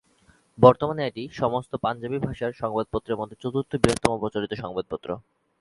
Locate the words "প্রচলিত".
4.21-4.51